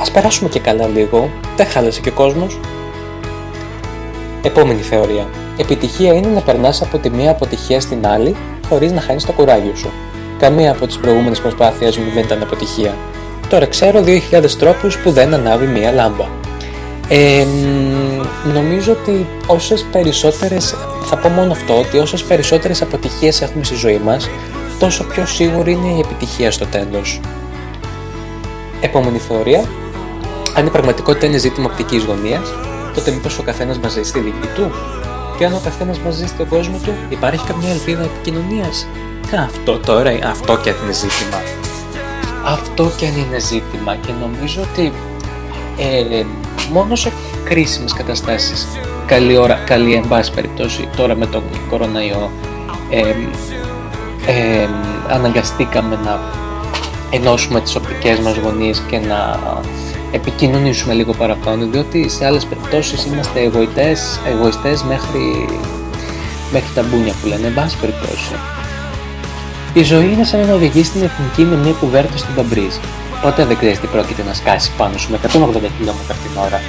ας 0.00 0.10
περάσουμε 0.10 0.48
και 0.48 0.60
καλά 0.60 0.86
λίγο. 0.86 1.30
Δεν 1.56 1.66
χάλασε 1.66 2.00
και 2.00 2.08
ο 2.08 2.12
κόσμος. 2.12 2.60
Επόμενη 4.42 4.80
θεωρία. 4.80 5.28
Επιτυχία 5.56 6.12
είναι 6.12 6.28
να 6.28 6.40
περνάς 6.40 6.82
από 6.82 6.98
τη 6.98 7.10
μία 7.10 7.30
αποτυχία 7.30 7.80
στην 7.80 8.06
άλλη 8.06 8.36
χωρίς 8.68 8.92
να 8.92 9.00
χάνεις 9.00 9.24
το 9.24 9.32
κουράγιο 9.32 9.74
σου. 9.74 9.90
Καμία 10.38 10.72
από 10.72 10.86
τις 10.86 10.98
προηγούμενες 10.98 11.40
προσπάθειές 11.40 11.96
μου 11.96 12.10
δεν 12.14 12.24
ήταν 12.24 12.42
αποτυχία. 12.42 12.94
Τώρα 13.48 13.66
ξέρω 13.66 14.02
2.000 14.06 14.50
τρόπους 14.58 14.98
που 14.98 15.10
δεν 15.10 15.34
ανάβει 15.34 15.66
μία 15.66 15.92
λάμπα. 15.92 16.39
Ε, 17.12 17.46
νομίζω 18.54 18.92
ότι 18.92 19.26
όσες 19.46 19.86
περισσότερες, 19.92 20.74
θα 21.04 21.16
πω 21.16 21.28
μόνο 21.28 21.52
αυτό, 21.52 21.78
ότι 21.78 21.98
όσες 21.98 22.22
περισσότερες 22.22 22.82
αποτυχίες 22.82 23.40
έχουμε 23.40 23.64
στη 23.64 23.74
ζωή 23.74 24.00
μας, 24.04 24.28
τόσο 24.78 25.04
πιο 25.04 25.26
σίγουρη 25.26 25.72
είναι 25.72 25.88
η 25.88 25.98
επιτυχία 25.98 26.50
στο 26.50 26.66
τέλος. 26.66 27.20
Επόμενη 28.80 29.18
θεωρία. 29.18 29.64
Αν 30.56 30.66
η 30.66 30.70
πραγματικότητα 30.70 31.26
είναι 31.26 31.38
ζήτημα 31.38 31.66
οπτικής 31.70 32.04
γωνίας, 32.04 32.52
τότε 32.94 33.10
μήπως 33.10 33.38
ο 33.38 33.42
καθένας 33.42 33.78
μαζί 33.78 34.02
στη 34.02 34.20
δική 34.20 34.48
του; 34.54 34.70
Και 35.38 35.44
αν 35.44 35.54
ο 35.54 35.60
καθένας 35.64 35.98
μαζί 35.98 36.26
στον 36.26 36.48
κόσμο 36.48 36.78
του, 36.84 36.92
υπάρχει 37.08 37.46
καμιά 37.46 37.70
ελπίδα 37.70 38.02
επικοινωνίας; 38.02 38.86
Αυτό 39.44 39.78
τώρα, 39.78 40.10
αυτό 40.24 40.58
και 40.62 40.70
αν 40.70 40.76
είναι 40.82 40.92
ζήτημα. 40.92 41.42
Αυτό 42.44 42.90
και 42.96 43.06
αν 43.06 43.16
είναι 43.16 43.38
ζήτημα 43.38 43.96
και 43.96 44.12
νομίζω 44.20 44.60
ότι 44.72 44.92
ε, 45.78 46.24
μόνο 46.72 46.96
σε 46.96 47.12
κρίσιμες 47.44 47.92
καταστάσεις 47.92 48.66
καλή 49.06 49.36
ώρα, 49.36 49.54
καλή 49.54 49.94
εν 49.94 50.08
πάση 50.08 50.32
περιπτώσει 50.32 50.88
τώρα 50.96 51.14
με 51.14 51.26
τον 51.26 51.42
κοροναϊό 51.70 52.30
ε, 52.90 53.00
ε, 54.26 54.68
αναγκαστήκαμε 55.08 55.98
να 56.04 56.20
ενώσουμε 57.10 57.60
τις 57.60 57.76
οπτικές 57.76 58.18
μας 58.18 58.36
γωνίες 58.36 58.82
και 58.88 58.98
να 58.98 59.38
επικοινωνήσουμε 60.12 60.94
λίγο 60.94 61.12
παραπάνω 61.12 61.66
διότι 61.66 62.08
σε 62.08 62.26
άλλες 62.26 62.44
περιπτώσεις 62.44 63.04
είμαστε 63.04 63.40
εγωιτές, 63.40 64.20
εγωιστές 64.26 64.82
μέχρι, 64.82 65.48
μέχρι 66.52 66.68
τα 66.74 66.82
μπούνια 66.82 67.12
που 67.20 67.26
λένε 67.26 67.46
εν 67.46 67.54
πάση 67.54 67.76
περιπτώσει. 67.76 68.34
Η 69.74 69.82
ζωή 69.82 70.12
είναι 70.12 70.24
σαν 70.24 70.46
να 70.46 70.54
οδηγεί 70.54 70.84
στην 70.84 71.02
εθνική 71.02 71.42
με 71.42 71.56
μια 71.56 71.72
κουβέρτα 71.72 72.16
στον 72.16 72.34
Παμπρίζ. 72.34 72.74
Ποτέ 73.22 73.44
δεν 73.44 73.56
ξέρεις 73.56 73.80
τι 73.80 73.86
πρόκειται 73.86 74.22
να 74.22 74.34
σκάσεις 74.34 74.70
πάνω 74.70 74.98
σου 74.98 75.10
με 75.10 75.18
180 75.22 75.28
χιλιόμετρα 75.76 76.14
την 76.22 76.38
ώρα. 76.44 76.60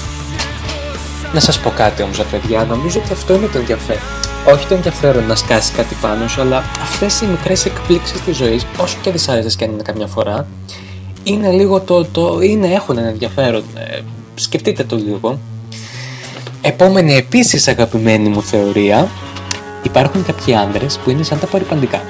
Να 1.33 1.39
σας 1.39 1.59
πω 1.59 1.69
κάτι 1.69 2.01
όμως, 2.01 2.23
παιδιά, 2.31 2.63
νομίζω 2.63 2.99
ότι 3.03 3.13
αυτό 3.13 3.35
είναι 3.35 3.47
το 3.47 3.57
ενδιαφέρον. 3.57 4.01
Όχι 4.47 4.67
το 4.67 4.73
ενδιαφέρον 4.73 5.25
να 5.25 5.35
σκάσεις 5.35 5.71
κάτι 5.71 5.95
πάνω 6.01 6.27
σου, 6.27 6.41
αλλά 6.41 6.63
αυτές 6.81 7.21
οι 7.21 7.25
μικρές 7.25 7.65
εκπλήξεις 7.65 8.21
της 8.21 8.37
ζωής, 8.37 8.65
όσο 8.77 8.97
και 9.01 9.11
δυσάρεστες 9.11 9.55
και 9.55 9.63
αν 9.63 9.71
είναι 9.71 9.81
καμιά 9.81 10.07
φορά, 10.07 10.47
είναι 11.23 11.51
λίγο 11.51 11.79
το. 11.79 12.05
το 12.05 12.39
είναι, 12.41 12.67
έχουν 12.67 12.97
ένα 12.97 13.07
ενδιαφέρον. 13.07 13.63
Ε, 13.75 13.99
σκεφτείτε 14.35 14.83
το 14.83 14.95
λίγο. 14.95 15.39
Επόμενη 16.61 17.15
επίσης 17.15 17.67
αγαπημένη 17.67 18.29
μου 18.29 18.41
θεωρία, 18.41 19.09
υπάρχουν 19.83 20.25
κάποιοι 20.25 20.55
άντρε 20.55 20.85
που 21.03 21.09
είναι 21.09 21.23
σαν 21.23 21.39
τα 21.39 21.45
παρυπαντικά 21.45 22.01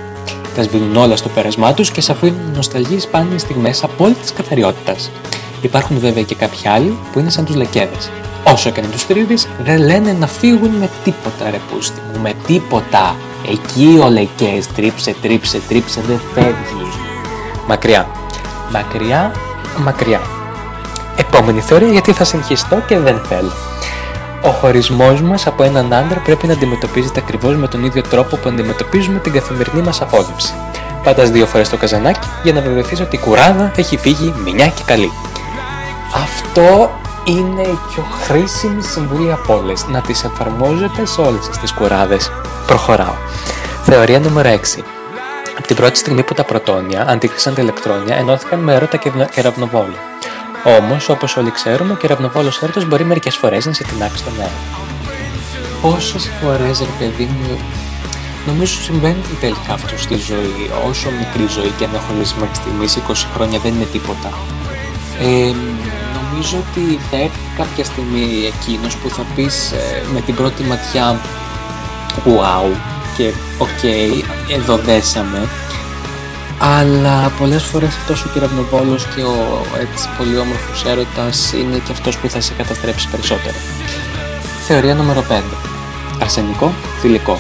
τα 0.55 0.63
σβήνουν 0.63 0.96
όλα 0.96 1.15
στο 1.15 1.29
πέρασμά 1.29 1.74
τους 1.74 1.91
και 1.91 2.01
σε 2.01 2.12
αφήνουν 2.12 2.51
νοσταλγίες 2.55 3.03
σπάνιε 3.03 3.38
στιγμές 3.38 3.84
απόλυτης 3.84 4.34
καθαριότητας. 4.34 5.12
Υπάρχουν 5.62 6.00
βέβαια 6.00 6.24
και 6.24 6.36
κάποιοι 6.36 6.67
άλλοι 6.67 6.98
που 7.12 7.20
είναι 7.20 7.29
σαν 7.29 7.46
τους 7.46 7.55
λεκέδες. 7.55 8.10
Όσο 8.43 8.70
και 8.70 8.81
να 8.81 8.88
τους 8.88 9.05
τρίβει, 9.05 9.38
δεν 9.63 9.79
λένε 9.79 10.15
να 10.20 10.27
φύγουν 10.27 10.70
με 10.70 10.89
τίποτα, 11.03 11.50
ρε 11.50 11.60
πούστη 11.72 12.01
μου, 12.13 12.22
με 12.22 12.34
τίποτα. 12.48 13.15
Εκεί 13.51 14.00
ο 14.03 14.10
λεκές, 14.10 14.67
τρίψε, 14.67 15.15
τρίψε, 15.22 15.62
τρίψε, 15.67 16.01
δεν 16.08 16.22
φεύγει. 16.34 16.91
Μακριά. 17.67 18.08
Μακριά, 18.72 19.31
μακριά. 19.77 20.22
Επόμενη 21.15 21.60
θεωρία 21.60 21.91
γιατί 21.91 22.12
θα 22.12 22.24
συγχυστώ 22.24 22.84
και 22.88 23.00
δεν 23.00 23.22
θέλω. 23.29 23.51
Ο 24.43 24.50
χωρισμός 24.50 25.21
μας 25.21 25.48
από 25.48 25.63
έναν 25.63 25.93
άντρα 25.93 26.19
πρέπει 26.19 26.48
να 26.48 26.53
αντιμετωπίζεται 26.53 27.19
ακριβώς 27.19 27.55
με 27.55 27.67
τον 27.67 27.83
ίδιο 27.83 28.01
τρόπο 28.01 28.36
που 28.38 28.50
αντιμετωπίζουμε 28.50 29.19
την 29.19 29.31
καθημερινή 29.31 29.81
μας 29.81 30.01
απόδοση. 30.01 30.53
Πάτας 31.03 31.29
δύο 31.29 31.45
φορές 31.45 31.69
το 31.69 31.77
καζανάκι 31.77 32.27
για 32.43 32.53
να 32.53 32.62
βεβαιωθείς 32.62 33.00
ότι 33.00 33.15
η 33.15 33.19
κουράδα 33.19 33.71
έχει 33.75 33.98
φύγει 33.98 34.33
μηνιά 34.43 34.67
και 34.67 34.81
καλή. 34.86 35.12
Αυτό 36.13 36.91
είναι 37.24 37.62
η 37.62 37.79
πιο 37.93 38.03
χρήσιμη 38.24 38.83
συμβουλή 38.83 39.31
από 39.31 39.57
όλες. 39.57 39.86
Να 39.88 40.01
τις 40.01 40.24
εφαρμόζετε 40.24 41.05
σε 41.05 41.21
όλες 41.21 41.45
σα 41.45 41.51
τις 41.60 41.71
κουράδες. 41.74 42.31
Προχωράω. 42.67 43.15
Θεωρία 43.83 44.19
νούμερο 44.19 44.50
6. 44.50 44.83
Από 45.57 45.67
την 45.67 45.75
πρώτη 45.75 45.98
στιγμή 45.98 46.24
που 46.24 46.33
τα 46.33 46.43
πρωτόνια 46.43 47.05
αντίκρισαν 47.07 47.53
τα 47.53 47.62
ηλεκτρόνια, 47.62 48.15
ενώθηκαν 48.15 48.60
με 48.60 48.74
έρωτα 48.74 48.98
και 48.98 49.41
ραυνοβόλο. 49.41 50.11
Όμως, 50.63 51.10
όπως 51.10 51.38
όλοι 51.38 51.51
ξέρουμε, 51.51 51.96
και 52.00 52.06
ο 52.06 52.10
κεραυνοβόλος 52.10 52.51
έρωτας 52.62 52.86
μπορεί 52.86 53.06
μερικές 53.06 53.36
φορές 53.36 53.65
να 53.65 53.74
σε 53.74 53.84
τεινάξει 53.84 54.24
στον 54.24 54.34
αέρα. 54.39 54.51
Πόσες 55.82 56.30
φορές, 56.41 56.80
ρε 56.80 56.94
παιδί 57.00 57.24
μου, 57.24 57.60
νομίζω 58.48 58.82
συμβαίνει 58.82 59.22
τελικά 59.39 59.74
αυτό 59.74 59.98
στη 59.98 60.15
ζωή. 60.15 60.70
Όσο 60.89 61.10
μικρή 61.12 61.48
ζωή 61.48 61.72
και 61.77 61.86
αν 61.86 61.94
έχω 61.94 62.13
ζήσει 62.17 62.36
μέχρι 62.39 62.56
στιγμής, 62.56 62.98
20 63.10 63.13
χρόνια 63.34 63.60
δεν 63.60 63.74
είναι 63.74 63.86
τίποτα. 63.91 64.30
Ε, 65.22 65.53
νομίζω 66.22 66.58
ότι 66.58 67.00
θα 67.12 67.18
έρθει 67.18 67.39
κάποια 67.58 67.84
στιγμή 67.84 68.51
εκείνος 68.53 68.96
που 68.96 69.10
θα 69.10 69.25
πεις 69.36 69.72
ε, 69.72 70.03
με 70.13 70.22
την 70.22 70.36
πρώτη 70.36 70.63
ματιά 70.63 71.20
wow 72.25 72.75
και 73.18 73.34
okay, 73.58 74.24
εδώ 74.50 74.77
δέσαμε 74.77 75.48
αλλά 76.63 77.32
πολλές 77.39 77.63
φορές 77.63 77.96
αυτός 77.96 78.24
ο 78.24 78.30
κυραυνοβόλος 78.34 79.06
και 79.15 79.22
ο 79.24 79.62
έτσι 79.80 80.10
πολύ 80.18 80.38
όμορφος 80.38 80.86
έρωτας 80.86 81.53
είναι 81.53 81.77
και 81.77 81.91
αυτός 81.91 82.18
που 82.18 82.30
θα 82.30 82.41
σε 82.41 82.53
καταστρέψει 82.53 83.08
περισσότερο. 83.10 83.56
Θεωρία 84.68 84.96
νούμερο 84.96 85.25
5. 85.30 85.41
Αρσενικό, 86.22 86.74
θηλυκό. 87.00 87.39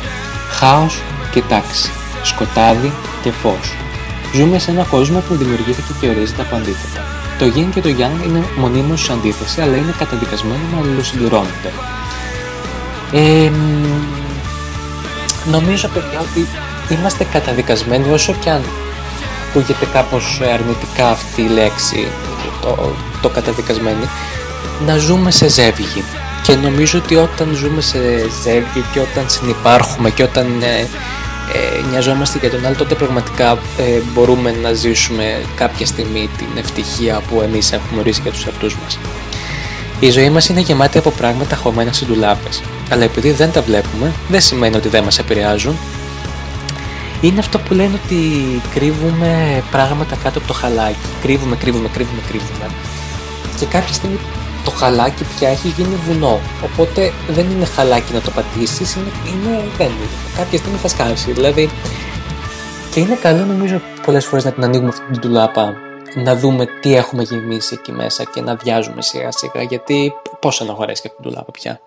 Χάος 0.49 1.01
και 1.31 1.41
τάξη. 1.41 1.91
Σκοτάδι 2.23 2.91
και 3.21 3.31
φως. 3.31 3.75
Ζούμε 4.33 4.59
σε 4.59 4.71
ένα 4.71 4.83
κόσμο 4.83 5.19
που 5.27 5.35
δημιουργήθηκε 5.35 5.93
και 5.99 6.07
ορίζεται 6.07 6.41
από 6.41 6.55
αντίθετα. 6.55 7.05
Το 7.39 7.45
Yin 7.55 7.67
και 7.73 7.81
το 7.81 7.89
Yang 7.89 8.25
είναι 8.27 8.43
μονίμως 8.57 9.03
σε 9.03 9.11
αντίθεση, 9.11 9.61
αλλά 9.61 9.75
είναι 9.75 9.93
καταδικασμένοι 9.97 10.61
να 10.73 10.79
αλληλοσυμπληρώνονται. 10.79 11.71
Ε, 13.11 13.51
νομίζω 15.51 15.87
παιδιά 15.87 16.19
ότι 16.19 16.47
είμαστε 16.89 17.23
καταδικασμένοι 17.23 18.11
όσο 18.11 18.35
και 18.43 18.49
αν 18.49 18.61
ακούγεται 19.51 19.87
κάπως 19.93 20.41
αρνητικά 20.53 21.09
αυτή 21.09 21.41
η 21.41 21.47
λέξη, 21.47 22.07
το, 22.61 22.95
το 23.21 23.29
καταδικασμένη, 23.29 24.09
να 24.85 24.97
ζούμε 24.97 25.31
σε 25.31 25.47
ζεύγη. 25.47 26.03
Και 26.43 26.55
νομίζω 26.55 26.99
ότι 26.99 27.15
όταν 27.15 27.53
ζούμε 27.53 27.81
σε 27.81 27.99
ζεύγη 28.43 28.83
και 28.93 28.99
όταν 28.99 29.29
συνυπάρχουμε 29.29 30.09
και 30.09 30.23
όταν 30.23 30.61
ε, 30.61 30.79
ε, 31.53 31.89
νοιαζόμαστε 31.91 32.37
για 32.39 32.49
τον 32.49 32.65
άλλο, 32.65 32.75
τότε 32.75 32.95
πραγματικά 32.95 33.51
ε, 33.51 33.99
μπορούμε 34.13 34.55
να 34.61 34.73
ζήσουμε 34.73 35.41
κάποια 35.55 35.85
στιγμή 35.85 36.29
την 36.37 36.47
ευτυχία 36.57 37.21
που 37.29 37.41
εμείς 37.41 37.71
έχουμε 37.71 37.99
ορίσει 37.99 38.21
για 38.21 38.31
τους 38.31 38.45
εαυτούς 38.45 38.75
μας. 38.75 38.99
Η 39.99 40.09
ζωή 40.09 40.29
μας 40.29 40.49
είναι 40.49 40.59
γεμάτη 40.59 40.97
από 40.97 41.11
πράγματα 41.11 41.55
χωμένα 41.55 41.93
σε 41.93 42.05
ντουλάπες, 42.05 42.61
αλλά 42.89 43.03
επειδή 43.03 43.31
δεν 43.31 43.51
τα 43.51 43.61
βλέπουμε, 43.61 44.11
δεν 44.29 44.41
σημαίνει 44.41 44.75
ότι 44.75 44.87
δεν 44.87 45.03
μας 45.03 45.19
επηρεάζουν 45.19 45.77
είναι 47.21 47.39
αυτό 47.39 47.59
που 47.59 47.73
λένε 47.73 47.99
ότι 48.05 48.17
κρύβουμε 48.73 49.63
πράγματα 49.71 50.15
κάτω 50.23 50.37
από 50.37 50.47
το 50.47 50.53
χαλάκι. 50.53 51.07
Κρύβουμε, 51.21 51.55
κρύβουμε, 51.55 51.89
κρύβουμε, 51.93 52.21
κρύβουμε. 52.27 52.69
Και 53.59 53.65
κάποια 53.65 53.93
στιγμή 53.93 54.19
το 54.63 54.71
χαλάκι 54.71 55.23
πια 55.23 55.49
έχει 55.49 55.67
γίνει 55.67 55.95
βουνό. 55.95 56.39
Οπότε 56.63 57.13
δεν 57.29 57.49
είναι 57.51 57.65
χαλάκι 57.65 58.13
να 58.13 58.21
το 58.21 58.31
πατήσεις, 58.31 58.95
είναι, 58.95 59.11
είναι, 59.27 59.63
δεν 59.77 59.87
είναι. 59.87 60.07
Κάποια 60.37 60.57
στιγμή 60.57 60.77
θα 60.77 60.87
σκάσει. 60.87 61.31
Δηλαδή, 61.31 61.69
και 62.91 62.99
είναι 62.99 63.15
καλό 63.15 63.45
νομίζω 63.45 63.81
πολλές 64.05 64.25
φορές 64.25 64.43
να 64.43 64.51
την 64.51 64.63
ανοίγουμε 64.63 64.89
αυτή 64.89 65.11
την 65.11 65.21
τουλάπα, 65.21 65.75
να 66.15 66.35
δούμε 66.35 66.65
τι 66.81 66.95
έχουμε 66.95 67.23
γεμίσει 67.23 67.73
εκεί 67.79 67.91
μέσα 67.91 68.23
και 68.23 68.41
να 68.41 68.55
βιάζουμε 68.55 69.01
σιγά 69.01 69.31
σιγά. 69.31 69.61
Γιατί 69.61 70.13
πόσο 70.39 70.65
να 70.65 70.73
χωρέσει 70.73 71.01
αυτή 71.05 71.21
την 71.21 71.31
τουλάπα 71.31 71.51
πια. 71.51 71.79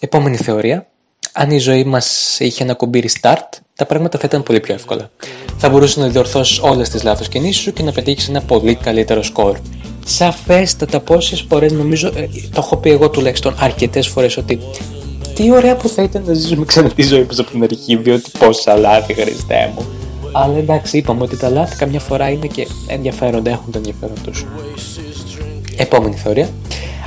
Επόμενη 0.00 0.36
θεωρία. 0.36 0.86
Αν 1.32 1.50
η 1.50 1.58
ζωή 1.58 1.84
μας 1.84 2.36
είχε 2.40 2.62
ένα 2.62 2.74
κουμπί 2.74 3.10
restart, 3.10 3.58
τα 3.82 3.88
πράγματα 3.88 4.18
θα 4.18 4.26
ήταν 4.26 4.42
πολύ 4.42 4.60
πιο 4.60 4.74
εύκολα. 4.74 5.10
Θα 5.56 5.68
μπορούσε 5.68 6.00
να 6.00 6.08
διορθώσεις 6.08 6.58
όλες 6.58 6.88
τις 6.88 7.02
λάθος 7.02 7.28
κινήσεις 7.28 7.62
σου 7.62 7.72
και 7.72 7.82
να 7.82 7.92
πετύχεις 7.92 8.28
ένα 8.28 8.40
πολύ 8.40 8.74
καλύτερο 8.74 9.22
σκορ. 9.22 9.56
Σαφέστατα 10.04 11.00
πόσες 11.00 11.44
φορές 11.48 11.72
νομίζω, 11.72 12.06
ε, 12.08 12.26
το 12.26 12.56
έχω 12.56 12.76
πει 12.76 12.90
εγώ 12.90 13.10
τουλάχιστον 13.10 13.54
αρκετές 13.58 14.08
φορές 14.08 14.36
ότι 14.36 14.58
τι 15.34 15.52
ωραία 15.52 15.76
που 15.76 15.88
θα 15.88 16.02
ήταν 16.02 16.22
να 16.26 16.32
ζήσουμε 16.32 16.64
ξανά 16.64 16.88
τη 16.88 17.02
ζωή 17.02 17.24
μας 17.28 17.38
από 17.38 17.50
την 17.50 17.62
αρχή, 17.62 17.96
διότι 17.96 18.30
πόσα 18.38 18.76
λάθη 18.76 19.14
Χριστέ 19.14 19.72
μου. 19.74 19.86
Αλλά 20.32 20.56
εντάξει, 20.56 20.96
είπαμε 20.96 21.22
ότι 21.22 21.36
τα 21.36 21.50
λάθη 21.50 21.76
καμιά 21.76 22.00
φορά 22.00 22.28
είναι 22.30 22.46
και 22.46 22.66
ενδιαφέροντα, 22.86 23.50
έχουν 23.50 23.72
το 23.72 23.78
ενδιαφέρον 23.78 24.16
τους. 24.24 24.46
Επόμενη 25.76 26.16
θεωρία. 26.16 26.48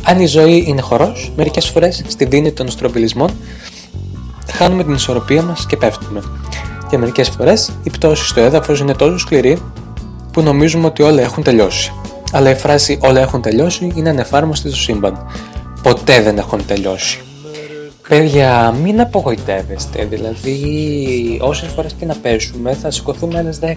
Αν 0.04 0.20
η 0.20 0.26
ζωή 0.26 0.64
είναι 0.68 0.82
χορός, 0.82 1.32
μερικές 1.36 1.70
φορές 1.70 2.04
στη 2.08 2.26
δίνη 2.26 2.52
των 2.52 2.70
στροβιλισμών 2.70 3.30
χάνουμε 4.52 4.84
την 4.84 4.94
ισορροπία 4.94 5.42
μας 5.42 5.66
και 5.66 5.78
πέφτουμε 5.78 6.22
και 6.90 6.98
μερικές 6.98 7.30
φορές 7.30 7.72
η 7.84 7.90
πτώση 7.90 8.26
στο 8.26 8.42
έδαφος 8.42 8.80
είναι 8.80 8.94
τόσο 8.94 9.18
σκληρή 9.18 9.58
που 10.32 10.42
νομίζουμε 10.42 10.86
ότι 10.86 11.04
όλα 11.04 11.22
έχουν 11.22 11.44
τελειώσει. 11.44 11.94
Αλλά 12.32 12.50
η 12.50 12.56
φράση 12.56 13.00
όλα 13.02 13.22
έχουν 13.22 13.42
τελειώσει 13.42 13.92
είναι 13.96 14.10
ανεφάρμοστη 14.10 14.70
στο 14.70 14.78
σύμπαν. 14.78 15.26
Ποτέ 15.84 16.22
δεν 16.22 16.38
έχουν 16.38 16.66
τελειώσει. 16.66 17.20
Παιδιά, 18.08 18.76
μην 18.84 19.02
απογοητεύεστε, 19.02 20.06
δηλαδή 20.06 20.58
όσες 21.42 21.72
φορές 21.72 21.94
και 21.94 22.06
να 22.06 22.16
πέσουμε 22.16 22.74
θα 22.74 22.92
σηκωθούμε 22.92 23.38
άλλες 23.38 23.60
10. 23.62 23.74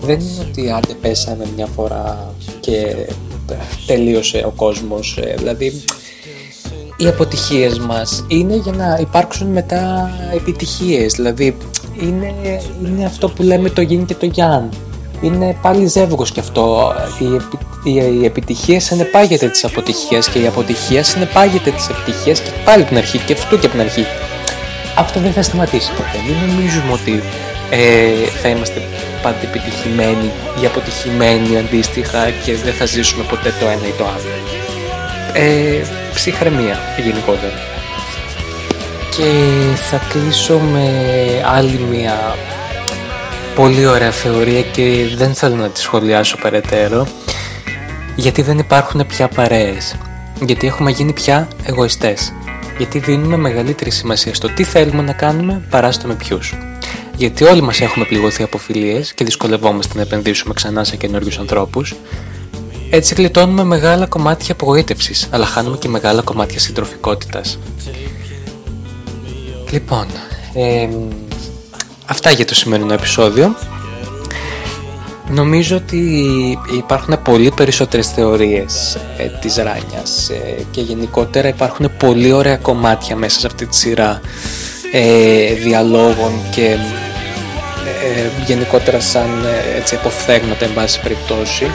Δεν 0.00 0.20
είναι 0.20 0.46
ότι 0.50 0.70
άντε 0.70 0.94
πέσαμε 1.00 1.44
μια 1.56 1.66
φορά 1.66 2.34
και 2.60 2.96
τελείωσε 3.86 4.42
ο 4.46 4.50
κόσμος, 4.50 5.18
ε, 5.22 5.34
δηλαδή 5.38 5.84
οι 6.96 7.06
αποτυχίες 7.06 7.78
μας 7.78 8.24
είναι 8.28 8.56
για 8.56 8.72
να 8.72 8.98
υπάρξουν 9.00 9.46
μετά 9.46 10.10
επιτυχίες, 10.34 11.12
δηλαδή 11.12 11.56
είναι, 12.00 12.34
είναι 12.84 13.04
αυτό 13.04 13.28
που 13.28 13.42
λέμε 13.42 13.70
το 13.70 13.82
yin 13.82 14.04
και 14.06 14.14
το 14.14 14.30
yang. 14.36 14.76
Είναι 15.20 15.56
πάλι 15.62 15.86
ζεύγος 15.86 16.32
και 16.32 16.40
αυτό. 16.40 16.94
Η, 17.18 17.24
η, 17.90 18.18
η 18.20 18.24
επιτυχία 18.24 18.80
συνεπάγεται 18.80 19.48
τις 19.48 19.64
αποτυχίες 19.64 20.28
και 20.28 20.38
η 20.38 20.46
αποτυχία 20.46 21.04
συνεπάγεται 21.04 21.70
τις 21.70 21.88
επιτυχίες 21.88 22.40
και 22.40 22.50
πάλι 22.64 22.84
την 22.84 22.96
αρχή 22.96 23.18
και 23.18 23.32
αυτό 23.32 23.58
και 23.58 23.66
από 23.66 23.74
την 23.74 23.84
αρχή. 23.84 24.06
Αυτό 24.96 25.20
δεν 25.20 25.32
θα 25.32 25.42
σταματήσει 25.42 25.90
ποτέ. 25.92 26.18
Μην 26.26 26.54
νομίζουμε 26.54 26.92
ότι 26.92 27.22
ε, 27.70 28.28
θα 28.42 28.48
είμαστε 28.48 28.82
πάντα 29.22 29.40
επιτυχημένοι 29.42 30.30
ή 30.62 30.66
αποτυχημένοι 30.66 31.56
αντίστοιχα 31.56 32.30
και 32.44 32.54
δεν 32.54 32.72
θα 32.72 32.84
ζήσουμε 32.84 33.24
ποτέ 33.24 33.54
το 33.60 33.66
ένα 33.66 33.86
ή 33.86 33.94
το 33.98 34.04
άλλο. 34.04 34.30
Ε, 35.32 35.84
ψυχραιμία 36.14 36.78
γενικότερα. 37.04 37.75
Και 39.16 39.76
θα 39.76 40.00
κλείσω 40.08 40.58
με 40.58 40.90
άλλη 41.54 41.78
μια 41.90 42.34
πολύ 43.54 43.86
ωραία 43.86 44.10
θεωρία 44.10 44.62
και 44.62 45.06
δεν 45.16 45.34
θέλω 45.34 45.54
να 45.56 45.68
τη 45.68 45.80
σχολιάσω 45.80 46.36
περαιτέρω 46.42 47.06
γιατί 48.16 48.42
δεν 48.42 48.58
υπάρχουν 48.58 49.06
πια 49.06 49.28
παρέες. 49.28 49.96
Γιατί 50.44 50.66
έχουμε 50.66 50.90
γίνει 50.90 51.12
πια 51.12 51.48
εγωιστές. 51.64 52.32
Γιατί 52.78 52.98
δίνουμε 52.98 53.36
μεγαλύτερη 53.36 53.90
σημασία 53.90 54.34
στο 54.34 54.48
τι 54.48 54.64
θέλουμε 54.64 55.02
να 55.02 55.12
κάνουμε 55.12 55.62
παρά 55.70 55.92
στο 55.92 56.06
με 56.06 56.14
ποιους. 56.14 56.54
Γιατί 57.16 57.44
όλοι 57.44 57.62
μας 57.62 57.80
έχουμε 57.80 58.04
πληγωθεί 58.04 58.42
από 58.42 58.58
φιλίες 58.58 59.14
και 59.14 59.24
δυσκολευόμαστε 59.24 59.92
να 59.96 60.02
επενδύσουμε 60.02 60.54
ξανά 60.54 60.84
σε 60.84 60.96
καινούριους 60.96 61.38
ανθρώπους. 61.38 61.94
Έτσι 62.90 63.14
γλιτώνουμε 63.14 63.64
μεγάλα 63.64 64.06
κομμάτια 64.06 64.52
απογοήτευσης 64.52 65.28
αλλά 65.30 65.46
χάνουμε 65.46 65.76
και 65.76 65.88
μεγάλα 65.88 66.22
κομμάτια 66.22 66.58
συντροφικότητας 66.58 67.58
Λοιπόν, 69.76 70.06
ε, 70.54 70.88
αυτά 72.06 72.30
για 72.30 72.44
το 72.44 72.54
σημερινό 72.54 72.92
επεισόδιο. 72.92 73.56
Νομίζω 75.28 75.76
ότι 75.76 75.98
υπάρχουν 76.76 77.22
πολύ 77.22 77.52
περισσότερες 77.56 78.10
θεωρίες 78.10 78.98
ε, 79.18 79.26
της 79.40 79.56
Ράνιας 79.56 80.28
ε, 80.28 80.64
και 80.70 80.80
γενικότερα 80.80 81.48
υπάρχουν 81.48 81.90
πολύ 81.98 82.32
ωραία 82.32 82.56
κομμάτια 82.56 83.16
μέσα 83.16 83.40
σε 83.40 83.46
αυτή 83.46 83.66
τη 83.66 83.76
σειρά 83.76 84.20
ε, 84.92 85.54
διαλόγων 85.54 86.32
και 86.54 86.64
ε, 86.64 88.44
γενικότερα 88.46 89.00
σαν 89.00 89.28
έτσι, 89.76 89.94
αποφθέγματα 89.94 90.64
εν 90.64 90.74
πάση 90.74 91.00
περιπτώσει 91.00 91.70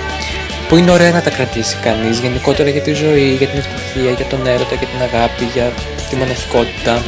που 0.69 0.75
είναι 0.75 0.91
ωραία 0.91 1.11
να 1.11 1.21
τα 1.21 1.29
κρατήσει 1.29 1.77
κανείς 1.83 2.19
γενικότερα 2.19 2.69
για 2.69 2.81
τη 2.81 2.93
ζωή, 2.93 3.35
για 3.35 3.47
την 3.47 3.59
ευτυχία, 3.59 4.11
για 4.11 4.25
τον 4.25 4.47
έρωτα, 4.47 4.75
για 4.75 4.87
την 4.87 5.01
αγάπη, 5.01 5.43
για 5.53 5.71
τη 6.09 6.15
μοναχικότητα 6.15 7.01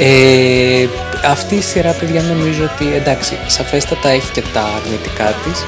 ε, 0.00 0.86
αυτή 1.24 1.54
η 1.54 1.60
σειρά 1.60 1.92
παιδιά 1.92 2.22
νομίζω 2.22 2.70
ότι 2.74 2.94
εντάξει 2.94 3.38
σαφέστατα 3.46 4.08
έχει 4.08 4.30
και 4.30 4.42
τα 4.52 4.62
αρνητικά 4.62 5.24
της. 5.24 5.64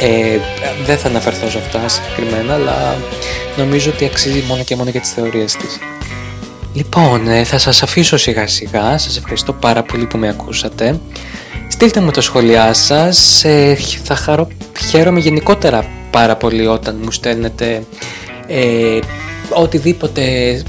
Ε, 0.00 0.38
δεν 0.84 0.98
θα 0.98 1.08
αναφερθώ 1.08 1.50
σε 1.50 1.58
αυτά 1.58 1.88
συγκεκριμένα 1.88 2.54
αλλά 2.54 2.96
νομίζω 3.56 3.90
ότι 3.90 4.04
αξίζει 4.04 4.44
μόνο 4.48 4.62
και 4.62 4.76
μόνο 4.76 4.90
για 4.90 5.00
τις 5.00 5.10
θεωρίες 5.10 5.56
της. 5.56 5.78
Λοιπόν, 6.72 7.28
ε, 7.28 7.44
θα 7.44 7.58
σας 7.58 7.82
αφήσω 7.82 8.16
σιγά 8.16 8.46
σιγά, 8.46 8.98
σας 8.98 9.16
ευχαριστώ 9.16 9.52
πάρα 9.52 9.82
πολύ 9.82 10.06
που 10.06 10.18
με 10.18 10.28
ακούσατε. 10.28 11.00
Στείλτε 11.68 12.00
μου 12.00 12.10
τα 12.10 12.20
σχόλιά 12.20 12.72
σας, 12.72 13.44
ε, 13.44 13.78
θα 14.04 14.14
χαρώ, 14.14 14.48
χαίρομαι 14.88 15.20
γενικότερα 15.20 15.84
πάρα 16.10 16.36
πολύ 16.36 16.66
όταν 16.66 17.00
μου 17.02 17.10
στέλνετε 17.10 17.82
ε, 18.46 18.98
οτιδήποτε 19.54 20.22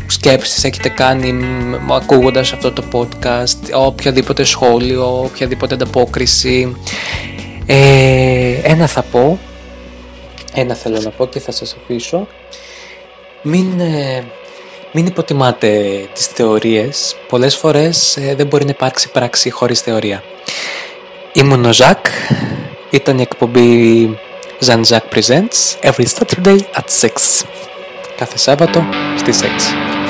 σκέψεις 0.07 0.63
έχετε 0.63 0.89
κάνει 0.89 1.33
ακούγοντας 1.89 2.53
αυτό 2.53 2.71
το 2.71 2.83
podcast, 2.91 3.85
οποιαδήποτε 3.85 4.43
σχόλιο, 4.43 5.21
οποιαδήποτε 5.23 5.73
ανταπόκριση. 5.73 6.75
Ε, 7.65 8.53
ένα 8.63 8.87
θα 8.87 9.01
πω, 9.01 9.39
ένα 10.53 10.75
θέλω 10.75 10.99
να 10.99 11.09
πω 11.09 11.27
και 11.27 11.39
θα 11.39 11.51
σας 11.51 11.75
αφήσω. 11.81 12.27
Μην, 13.41 13.79
ε, 13.79 14.23
μην 14.91 15.05
υποτιμάτε 15.05 15.69
τις 16.13 16.25
θεωρίες. 16.25 17.15
Πολλές 17.27 17.55
φορές 17.55 18.17
ε, 18.17 18.35
δεν 18.35 18.47
μπορεί 18.47 18.63
να 18.63 18.71
υπάρξει 18.71 19.11
πράξη 19.11 19.49
χωρίς 19.49 19.81
θεωρία. 19.81 20.23
Ήμουν 21.33 21.65
ο 21.65 21.73
Ζακ, 21.73 22.05
ήταν 22.89 23.17
η 23.17 23.21
εκπομπή 23.21 24.09
Zan 24.65 24.83
Presents 25.09 25.79
every 25.81 26.05
Saturday 26.05 26.59
at 26.75 26.89
6 26.89 27.45
κάθε 28.21 28.37
Σάββατο 28.37 28.83
στις 29.17 29.41
6. 29.41 30.00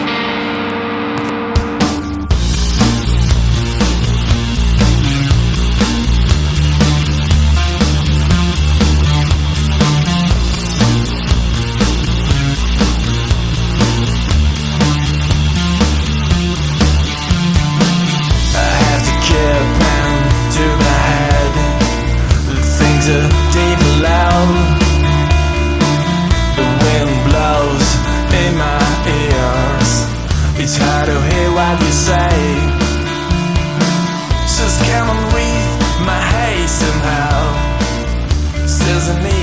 doesn't 39.01 39.23
mean 39.23 39.40